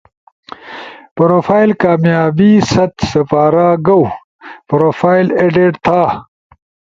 [1.15, 4.03] پروفائل کامیابی ست سپارا گؤ،
[4.69, 6.01] پروفائل ایڈیٹ تھا